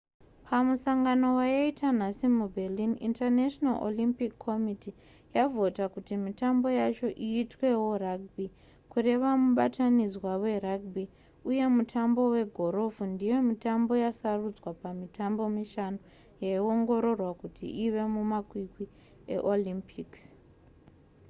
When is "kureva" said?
8.91-9.29